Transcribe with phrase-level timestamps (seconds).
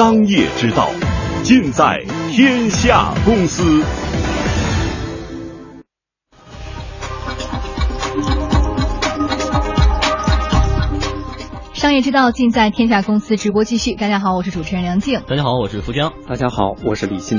[0.00, 0.88] 商业之道，
[1.42, 3.84] 尽在天下公司。
[11.74, 13.94] 商业之道尽在天下公司直播继续。
[13.94, 15.20] 大家好，我是主持人梁静。
[15.28, 16.14] 大家好，我是福江。
[16.26, 17.38] 大家好，我是李欣。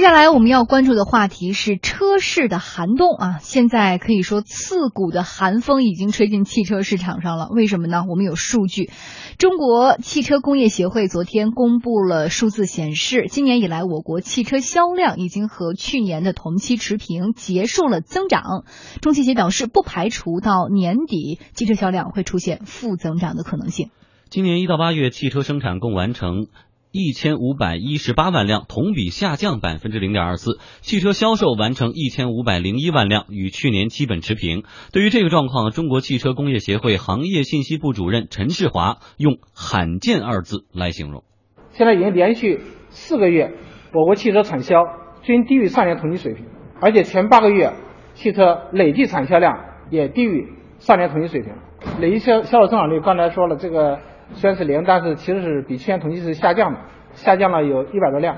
[0.00, 3.38] 接下来我们要关注的话题是车市的寒冬啊！
[3.42, 7.48] 现在可以说刺骨的寒风已经吹进汽车市场上了。
[7.50, 8.04] 为什么呢？
[8.08, 8.88] 我们有数据，
[9.36, 18.64] 中国汽车工业协会昨天公布了数字显示，今年以来我国汽车销量已经和去年的同期持平，结束了增长。
[19.02, 23.90] 中汽协表示，不排除到年底汽车销量会出现负增长的可能性。
[24.30, 26.46] 今年一到八月，汽车生产共完成。
[26.92, 30.58] 一千五百一十八万辆，同比下降百分之零点二四。
[30.80, 34.64] 汽车销售完成一千五百零一万辆，与去年基本持平。
[34.92, 41.22] 对于这个状况，中国汽车工业协会行业信息部主任陈世华用“罕见”二字来形容。
[41.70, 43.52] 现在已经连续四个月，
[43.94, 44.82] 我国汽车产销
[45.22, 46.44] 均低于上年同期水平，
[46.80, 47.72] 而且前八个月
[48.14, 49.56] 汽车累计产销量
[49.90, 50.48] 也低于
[50.80, 51.52] 上年同期水平。
[52.00, 54.00] 累计销销售增长率，刚才说了这个。
[54.34, 56.78] 虽然是零，但是其实是比去年同期是下降的，
[57.12, 58.36] 下降了有一百多辆。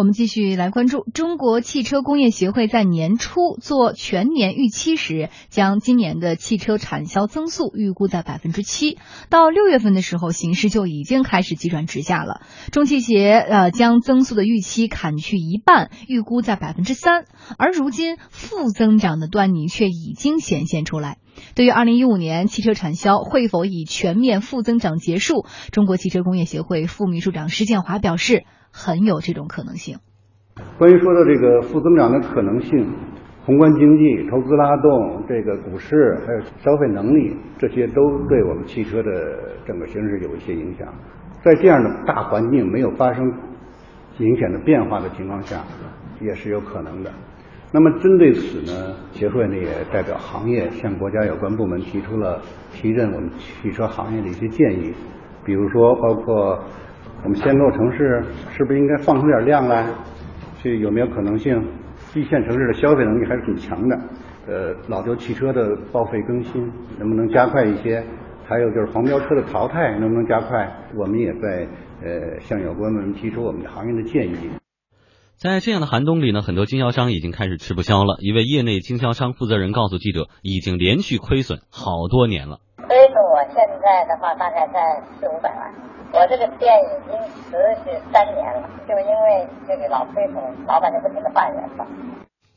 [0.00, 8.96] 我们继续来关注中国汽车工业协会在年初做全年预期时，将今年的汽车产销增速预估在百分之七。
[9.28, 12.40] 到六月份的时候，形势就已经开始急转直下了。
[12.72, 17.26] 中汽协呃将增速的预期砍去一半，预估在百分之三。
[17.58, 21.18] 而如今负增长的端倪却已经显现出来。
[21.54, 29.98] 对于二零一五年汽车产销会否以全面负增长结束，中国汽车工业协会副秘书长施建华表示，很有这种可能性。
[30.78, 32.86] 关于说到这个负增长的可能性，
[33.44, 39.10] 宏观经济、投资拉动、这个股市还有消费能力，这些都对我们汽车的
[39.66, 40.86] 整个形势有一些影响。
[41.42, 43.24] 在这样的大环境没有发生
[44.18, 45.64] 明显的变化的情况下，
[46.20, 47.10] 也是有可能的。
[47.72, 54.92] 那么针对此呢，协会呢也代表行业向国家有关部门提出了提振我们汽车行业的一些建议，
[55.44, 56.58] 比如说包括
[57.22, 59.86] 我们先购城市是不是应该放出点量来，
[60.62, 61.62] 去有没有可能性？
[62.14, 63.96] 一线城市的消费能力还是挺强的，
[64.48, 66.60] 呃，老旧汽车的报废更新
[66.98, 68.02] 能不能加快一些？
[68.48, 70.68] 还有就是黄标车的淘汰能不能加快？
[70.96, 71.68] 我们也在
[72.02, 74.50] 呃向有关部门提出我们的行业的建议。
[75.36, 78.16] 在这样的寒冬里呢，很多经销商已经开始吃不消了。
[78.18, 82.58] 一位业内经销商负责人告诉记者，已经连续亏损好多年了。
[82.88, 85.72] 所以说，我现在的话大概在四五百万。
[86.12, 90.36] 我这个店已经持续三年了，就因为这个老亏损，
[90.66, 91.86] 老板就不停的换人了。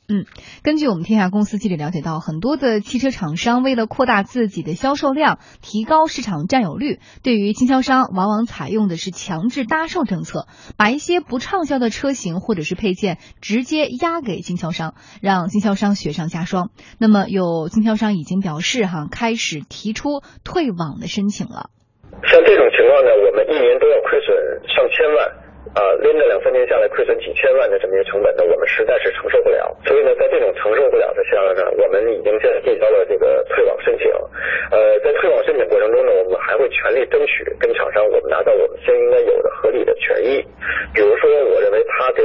[0.09, 0.25] 嗯，
[0.63, 16.71] 根据我们天下公司记者了解到，很多的汽车厂商为了扩大自己的销售量，提高市场占有率，对于经销商往往采用的是强制搭售政策，把一些不畅销的车型或者是配件直接压给经销商，让经销商雪上加霜。
[16.99, 21.69] 那么有经销商已经表示哈，开始提出退网的申请了。
[22.29, 25.42] 像这种情况呢，我们一年都要亏损上千万。
[25.73, 29.75] 啊，拎着两三年下来亏损几千万的这么一个成本呢，我们实在是承受不了。
[29.85, 34.11] 所以呢，在这种承受不了的下呢，我们已经现在递交了这个退网申请。
[34.71, 40.43] 呃，在退网申请过程中呢，我们还会全力争取跟厂商我们拿到我们先应该有的合理的权益。
[40.93, 42.22] 比如说，我认为他给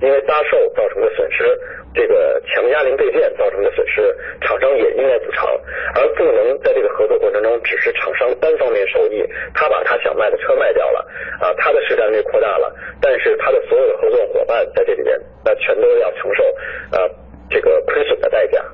[0.00, 1.44] 因为搭售造成的损失，
[1.92, 5.46] 这个强压零配件造成的损失，厂商也应该补偿，
[5.94, 9.22] 而不能在这个合作过程中只是厂商单方面受益，
[9.54, 11.06] 他把他想卖的车卖掉了，
[11.40, 12.38] 啊，他的市占率扩。
[12.38, 12.72] 大了，
[13.02, 16.44] 但是他的所有的合作伙伴在这里面，那全都要承受
[16.92, 17.10] 呃
[17.50, 18.64] 这个亏损的代价。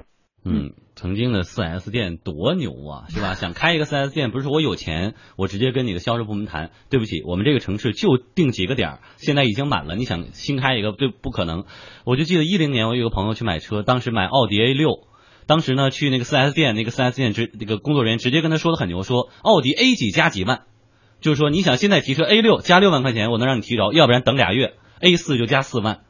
[0.44, 0.68] 嗯，
[1.04, 3.34] 曾经的四 S 店多牛啊， 是吧？
[3.34, 11.64] 想开一个四 S 店，不是说我有钱，我直接跟你的销售部门谈，对不起，我们这个城市就定几个点儿，现在已经满了，你想新开一个，对，不可能。
[12.06, 15.06] 我就记得一零年，我有个朋友去买车，当时买奥迪 A 六，
[15.46, 20.62] 当时呢去那个四 S 店，那个四 S 店直那个工作人员直接跟他说的很牛，说奥迪 A 几加几万。
[21.20, 26.00] 就是说，你想现在提车 A 六加六万块钱，我能让你提着，要不然等俩月 A 四就加四万，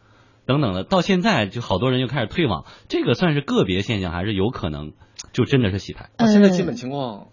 [0.47, 0.85] 等等的。
[0.85, 4.93] 到现在就好多人又开始退网，这个算是个别现象，还是有可能
[5.33, 6.11] 就真的是洗牌？
[6.27, 7.29] 现在基本情况，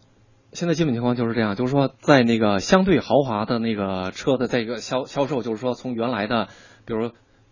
[0.54, 6.48] 现在基本情况就是这样，就是说在那个相对豪华的那个车的这个销销售，就是说从原来的，
[6.86, 7.12] 比如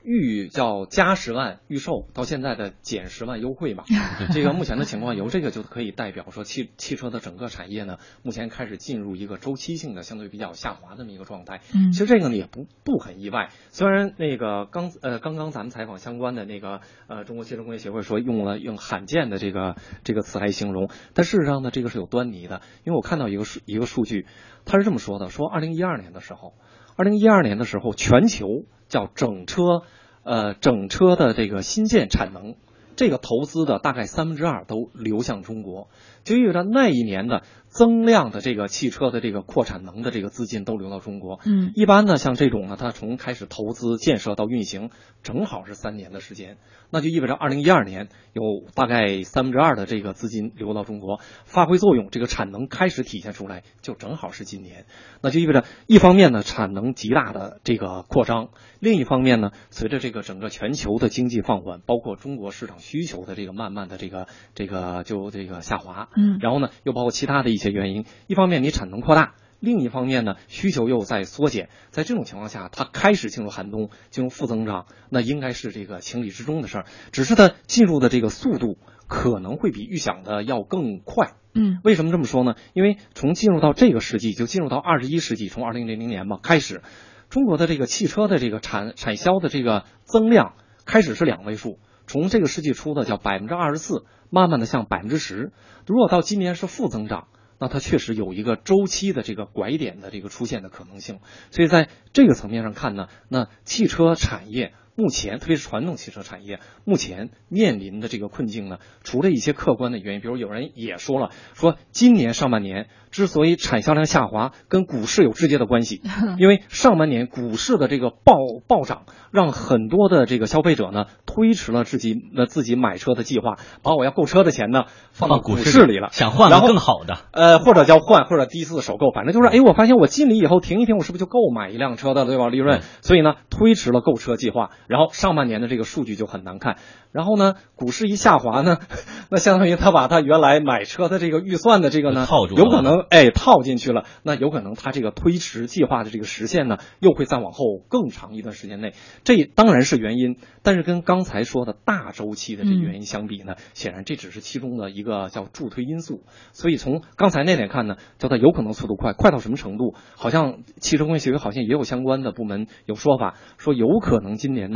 [0.10, 3.84] 预叫加十万预售，到现在的减十万优惠嘛。
[4.34, 11.62] 这个目前的情况，由这个就可以代表说汽汽车的整个产业呢，目前开始进入一个周期性的相对比较下滑这么一个状态。
[11.76, 24.26] 嗯其实这个呢也不不很意外，虽然那个刚呃刚刚咱们采访相关的那个呃中国汽车工业协会说用了用罕见的这个这个词来形容，但事实上呢这个是有端倪的，因为我看到一个数一个数据，
[24.66, 26.54] 他是这么说的，说二零一二年的时候，
[26.96, 28.48] 二零一二年的时候全球
[28.90, 29.84] 叫整车
[30.24, 32.56] 呃整车的这个新建产能。
[33.00, 35.88] 这个投资的大概三分之二都流向中国，
[36.26, 41.40] 就意味着那一年的增量的这个汽车的这个扩产能的这个资金都流到中国。
[41.46, 44.90] 嗯一般呢，像这种呢，它从开始投资建设到运行，
[45.24, 46.58] 正好是三年的时间，
[46.90, 48.42] 那就意味着二零一二年有
[48.76, 54.84] 大概三分之二的这个资金流到中国，发挥作用，这个产能开始体现出来，就正好是今年。
[55.22, 58.50] 那就意味着一方面呢，产能极大的这个扩张，
[58.82, 69.36] 另一方面呢，随着这个整个全球的经济放缓，包括中国市场需求的这个慢慢的这个这个就这个下滑，嗯然后呢，又包括其他的一些原因，一方面你产能扩大。
[69.60, 76.86] 另一方面呢，需求又在缩减，在这种情况下，它开始进入寒冬，进入负增长，那应该是这个情理之中的事儿。
[77.12, 78.78] 只是它进入的这个速度
[79.08, 81.34] 可能会比预想的要更快。
[81.54, 82.56] 嗯为什么这么说呢？
[82.74, 86.82] 因为从进入到这个世纪，就进入到二十一世纪，从二零零零年嘛开始，
[87.30, 90.54] 中国的这个汽车的这个产产销的这个增量
[90.86, 95.52] 开始是两位数，从这个世纪初的叫百分之二十四，慢慢的向百分之十。
[95.86, 97.28] 如果到今年是负增长，
[97.60, 101.20] 那它确实有一个周期的这个拐点的这个出现的可能性。
[101.52, 104.74] 所以在这个层面上看呢，那汽车产业。
[105.00, 116.02] 目前，特别是传统汽车产业，目前面临的这个困境呢，除了一些客观的原因，比如有人也说了，说今年上半年之所以产销量下滑，跟股市有直接的关系，
[116.38, 118.36] 因为上半年股市的这个暴
[118.68, 127.18] 暴涨，让很多的这个消费者呢推迟了自己呃自己买车的计划，把我要购车的钱呢放到股市市里了，想换个然后更好的。
[127.32, 132.50] 呃，或者叫换，或者第一次首购，反正就是，哎，我发现我进里以后停一停，我是不是就购买一辆车的，对吧？
[132.50, 136.78] 利润对，所以呢，推迟了购车计划，然后上半年的这个数据就很难看。
[137.12, 138.78] 然后呢，股市一下滑呢，
[139.30, 148.94] 那相当于他把他原来买车的这个预算的这个呢，套住了有可能哎套进去了，那有可能他这个推迟计划的这个实现呢，又会再往后更长一段时间内。
[149.24, 156.24] 这当然是原因，但是跟刚才说的大周期的这个原因相比呢，显然这只是其中的一个叫助推因素。
[156.52, 159.94] 所以从刚才那点看呢，叫它有可能速度快，快到什么程度？
[160.16, 164.72] 好像汽车工业协会好像也有相关的部门有说法，说有可能今年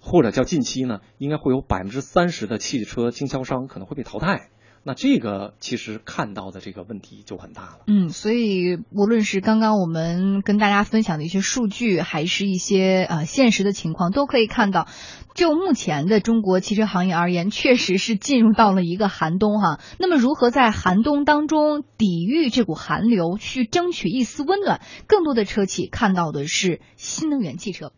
[0.00, 4.48] 或者叫近期呢，应该会有百分之三十的汽车经销商可能会被淘汰。
[4.84, 7.78] 那这个其实看到的这个问题就很大了。
[7.86, 14.88] 嗯，所以无论是刚刚我们跟大家分享的一些数据，还是一些呃现实的情况，都可以看到，
[15.36, 19.78] 就目前的中国汽车行业而言，确实是进入到了一个寒冬哈。
[20.00, 24.80] 那么如何在寒冬当中抵御这股寒流，去争取一丝温暖？
[25.06, 27.92] 更多的车企看到的是新能源汽车。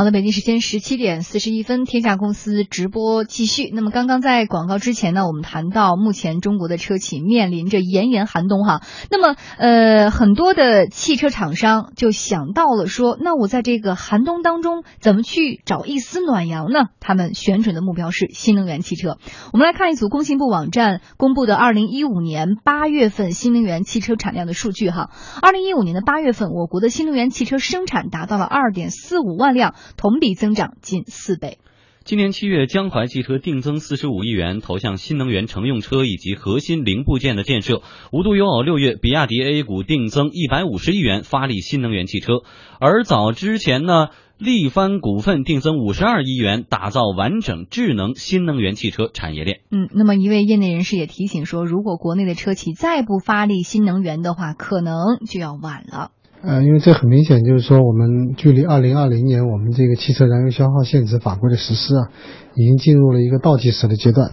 [0.00, 3.70] 好的，北京时间十七点四十一分，天下公司直播继续。
[3.70, 8.80] 那么刚刚在广告之前呢，我们谈到目前中国的车企面临着炎炎寒冬哈。
[9.10, 16.86] 那么呃，很多的汽车厂商就想到了说，那我在这个寒冬当中怎么去找一丝暖阳呢？
[16.98, 19.18] 他们选准的目标是新能源汽车。
[19.52, 25.10] 我们来看一组工信部网站公布的二零一五年八月份新能源汽车产量的数据哈。
[25.42, 29.74] 二零一五年的八月份，我国的新能源汽车生产达到了二点四五万辆。
[29.96, 31.58] 同比增长近四倍。
[32.02, 37.82] 今年七月，江淮汽车定增四十五亿元投向新能源乘用车以及核心零部件的建设。
[38.10, 42.40] 无独有偶，六月，比亚迪 A 股定增一百五十亿元发力新能源汽车。
[42.80, 49.60] 而早之前呢，力帆股份定增五十二亿元，打造完整智能新能源汽车产业链。
[49.70, 56.12] 嗯，那么一位业内人士也提醒说，如果国内的车企再不发力新能源的话，可能就要晚了。
[56.42, 62.08] 呃，因为这很明显就是说，我们距离二零二零年我们这个汽车燃油消耗限制法规的实施啊，
[62.54, 64.32] 已经进入了一个倒计时的阶段。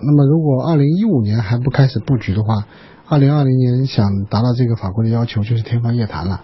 [0.00, 2.66] 那么，如果二零一五年还不开始布局的话，
[3.06, 6.42] 二零二零年想达到这个法规的要求就是天方夜谭了。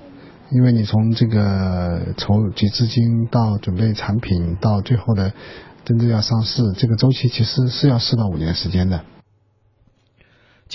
[0.50, 5.32] 因为你从这个筹集资金到准备产品到最后的
[5.84, 9.00] 真正要上市，这个周期其实是要四到五年时间的。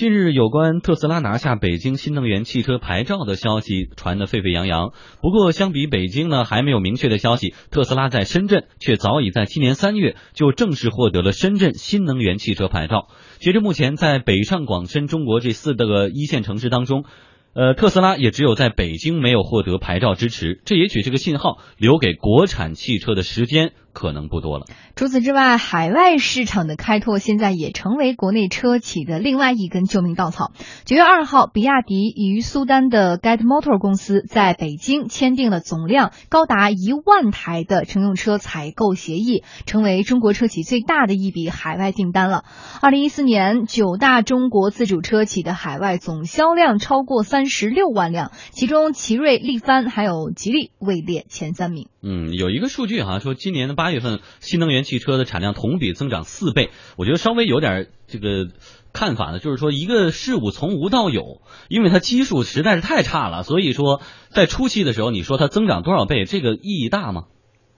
[0.00, 4.94] 近日，有关特斯拉拿下北京新能源汽车牌照的消息传得沸沸扬扬。
[5.20, 7.52] 不过，相比北京呢，还没有明确的消息。
[7.70, 13.08] 特斯拉在深圳却早已在今年三月就正式获得了深圳新能源汽车牌照。
[13.40, 17.04] 截至目前，在北上广深中国这四个一线城市当中，
[17.52, 24.66] 呃，特斯拉也只有在北京没有获得牌照支持，这也许是个信号，留给国产汽车的时间可能不多了。
[24.94, 30.52] 除此之外，海外市场的开拓现在也成为国内车企的另外一根救命稻草。
[30.84, 42.44] 九月二号，比亚迪与苏丹的 Get Motor 公司在北京签订了总量高达一万台的乘用车采购协议，成为中国车企最大的一笔海外订单了。
[42.80, 47.39] 二零一四年，九大中国自主车企的海外总销量超过三。
[47.40, 51.88] 三十六万辆，其中奇瑞、力帆还有吉利位列前三名。
[52.02, 56.68] 嗯，有一个数据哈，说今年的八月份新能源汽车的产量同比增长四倍，
[56.98, 58.48] 我觉得稍微有点这个
[58.92, 67.24] 看法呢，就是说一个事物从无到有，因为它基数实在是太差了，所以说在初期的时候，你说它增长多少倍，这个意义大吗？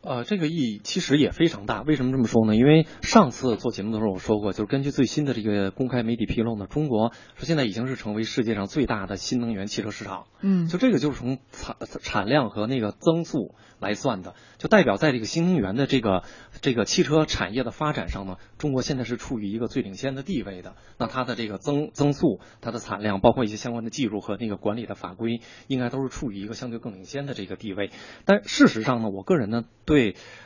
[0.05, 1.83] 呃，这个意义其实也非常大。
[1.83, 2.57] 为什么这么说呢？
[2.57, 10.25] 因为上次做节目的时候我说过，就是根据最新的这个公开媒体披露呢，中国说现在已经是成为世界上最大的新能源汽车市场。
[10.41, 16.25] 嗯，就这个就是从产产量和那个增速来算的，就代表在这个新能源的这个
[16.61, 20.75] 这个汽车产业的发展上呢，中国现在是处于一个最领先的地位的。
[20.99, 27.93] 那它的这个增增速、它的产量，包括一些相关的技术和那个管理的法规，应该都是处于一个相对更领先的这个地位。
[28.25, 29.63] 但事实上呢，我个人呢。
[29.85, 29.92] 对，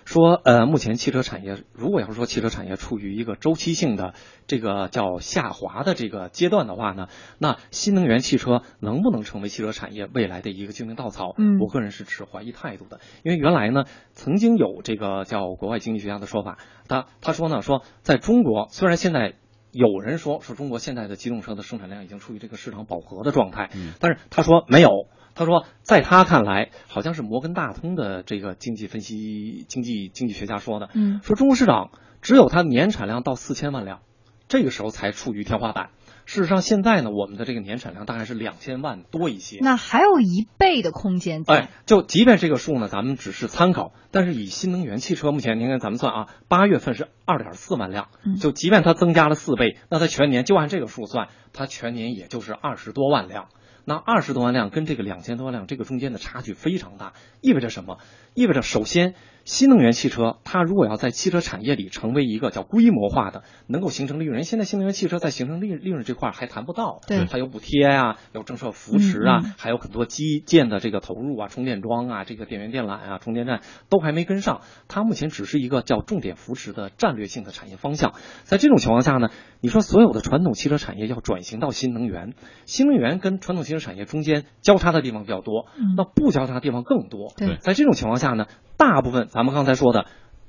[0.04, 4.14] 说呃，目前汽车产业如果要是说汽车产业处于一个周期性的
[4.46, 11.34] 这个叫下滑的这个阶段的话呢，那新能源汽车能不能成为汽车产业未来的一个救命稻草？
[11.38, 19.34] 嗯，我个人是持怀疑态度的，因为原来呢，曾经有这个叫国外经济学家的说法，他他说呢，说在中国虽然现在
[19.72, 24.90] 有人说说中国现在的机动车的生产量已经处于这个市场饱和的状态，嗯，但是他说没有。
[25.36, 31.90] 他说，在他看来，好像是摩根大通的这个经济分析、经济经济学家说的，嗯，说中国市场
[32.22, 34.00] 只有它年产量到四千万辆，
[34.48, 35.90] 这个时候才处于天花板。
[36.24, 41.44] 事实上，现在呢，我们的这个年产量大概是两千万多一些，那还有一倍的空间。
[41.46, 48.08] 哎，就即便这个数呢，咱们只是参考，但是以新能源汽车目前，您看咱们算啊，八月份是二点四万辆，
[48.40, 53.46] 就即便它增加了四倍，那它全年就按这个数算，它全年也就是二十多万辆。
[53.88, 57.98] 那二十多万辆跟这个两千多万辆，这个中间的差距非常大，意味着什么？
[58.34, 59.14] 意味着首先，
[59.46, 78.14] 新能源汽车它如果要在汽车产业里成为一个叫规模化的，能够形成利润，现在新能源汽车在形成利利润这块还谈不到，对，它有补贴啊，有政策扶持啊，还有很多基建的这个投入啊，充电桩啊，这个电源电缆啊，充电站都还没跟上，它目前只是一个叫重点扶持的战略性的产业方向。
[78.42, 79.28] 在这种情况下呢，
[79.60, 82.34] 你说所有的传统汽车产业要转型到新能源，
[82.64, 87.32] 新能源跟传统汽车产业中间交叉的地方比较多，那不交叉的地方更多。
[87.36, 88.46] 对，在这种情况下呢，
[88.76, 90.06] 大部分咱们刚才说的，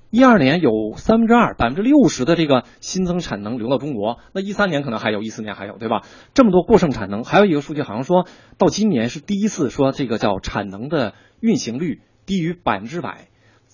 [0.09, 6.01] 一二年有三分之二、百分之六十的这个新增产能流到中国，那一三年可能还有一四年还有，对吧？
[6.33, 13.27] 这么多过剩产能，还有一个数据好像说到今年是第一次说这个叫产能的运行率低于百分之百，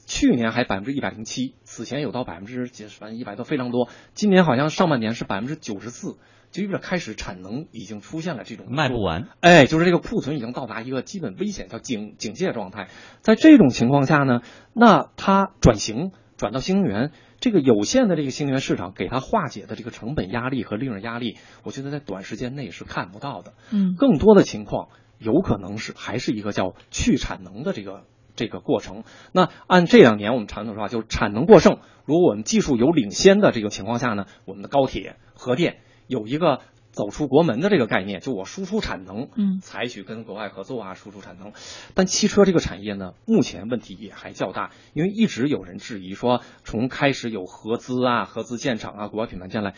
[0.06, 6.18] 去年还百分之一百零七，此前有到百分之几十，反正一百都非常多，今年好像上半年是百分之九十四。
[6.54, 12.90] 就意味着开始产能已经出现了这种卖不完，哎，就是这个库存已经到达一个基本危险叫警警戒状态。
[13.22, 14.42] 在这种情况下呢，
[14.72, 23.54] 那它转型转到新能源，这个有限的这个新能源市场给它化解的这个成本压力和利润压力，我觉得在短时间内是看不到的。
[23.72, 28.04] 嗯，更多的情况有可能是还是一个叫去产能的这个
[28.36, 29.06] 这个过程。
[29.32, 31.80] 那按这两年我们传统说话，就是产能过剩。
[32.06, 35.78] 如果我们技术有领先的这个情况下呢，我们的高铁、核电。
[36.08, 41.54] 有一个走出国门的这个概念，就我输出产能，嗯，采取跟国外合作啊，输出产能。
[41.94, 49.74] 但汽车这个产业呢，目前问题也还较大，因为一直有人质疑说，从开始有合资啊、合资建厂啊、国外品牌进来，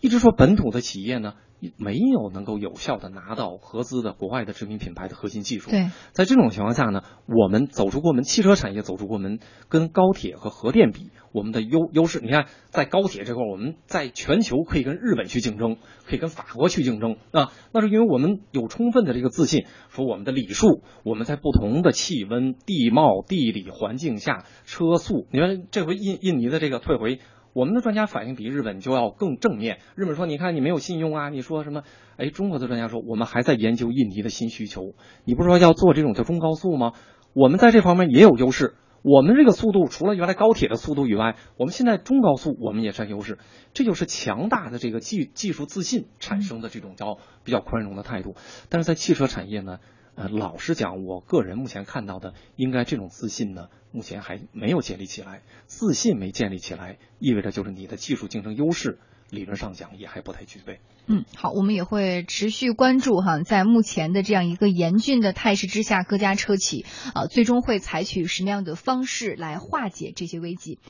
[0.00, 1.34] 一直说本土的企业呢。
[1.76, 5.70] 没有能够有效的拿到合资的国外的知名品牌的核心技术。
[5.70, 9.38] 对，在这种情况下呢，我们走出国门，汽车产业走出国门，
[9.68, 15.76] 跟高铁和核电比，我们的优优势，你看，在高铁这块，我们在全球可以跟日本去竞争，
[16.06, 27.20] 可以跟法国去竞争啊，那是因为我们有充分的这个自信，说我们的里数，我们在不同的气温、地貌、地理环境下，车速，你看这回印印尼的这个退回。
[27.52, 29.78] 我们的专家反应比日本就要更正面。
[29.96, 31.28] 日本说：“你看，你没有信用啊！
[31.30, 31.82] 你说什么？”
[32.16, 34.94] 哎，中国的专家说：“我们还在研究印尼的新需求。
[35.24, 36.92] 你不是说要做这种叫中高速吗？
[37.34, 38.74] 我们在这方面也有优势。
[39.02, 43.38] 我们这个速度除了原来高铁的速度以外，我们现在中高速我们也占优势。
[43.72, 48.34] 这就是强大的这个技技术自信产生的这种叫比较宽容的态度。
[48.68, 49.78] 但是在汽车产业呢？”
[50.20, 55.40] 呃，老实讲，我个人目前看到的，应该这种自信呢，目前还没有建立起来。
[55.64, 58.98] 自信没建立起来，意味着就是你的技术竞争优势
[59.30, 60.80] 理论上讲也还不太具备。
[61.06, 66.84] 嗯，好，我们也会持续关注哈，在目前的这样一个严峻的态势之下，各家车企
[67.14, 70.80] 啊，最终会采取什么样的方式来化解这些危机？